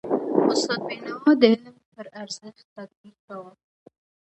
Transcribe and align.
استاد 0.51 0.81
بینوا 0.87 1.31
د 1.41 1.43
علم 1.53 1.75
پر 1.95 2.07
ارزښت 2.21 2.63
تاکید 2.75 3.15
کاوه. 3.27 3.51